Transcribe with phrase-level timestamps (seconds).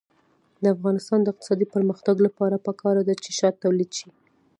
[0.63, 4.09] د افغانستان د اقتصادي پرمختګ لپاره پکار ده چې شات تولید شي.